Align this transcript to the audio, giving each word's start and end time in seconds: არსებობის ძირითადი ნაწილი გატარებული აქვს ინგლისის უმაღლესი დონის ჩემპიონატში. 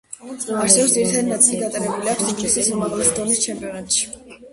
არსებობის 0.27 0.71
ძირითადი 0.93 1.27
ნაწილი 1.27 1.59
გატარებული 1.63 2.09
აქვს 2.13 2.31
ინგლისის 2.31 2.71
უმაღლესი 2.77 3.13
დონის 3.21 3.43
ჩემპიონატში. 3.45 4.09